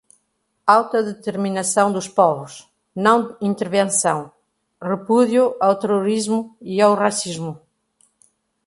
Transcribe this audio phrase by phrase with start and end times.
[0.65, 4.31] autodeterminação dos povos; não-intervenção;
[4.81, 7.61] repúdio ao terrorismo e ao racismo;